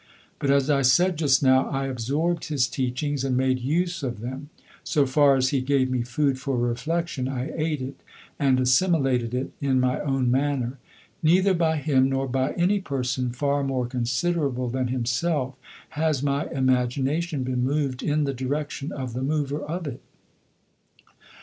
[0.39, 4.49] But as I said just now I absorbed his teachings and made use of them.
[4.83, 8.01] So far as he gave me food for reflection I ate it,
[8.39, 10.79] and assimilated it in my own manner.
[11.21, 15.53] Neither by him nor by any person far more considerable than himself
[15.89, 20.01] has my imagination been moved in the direction of the mover of it.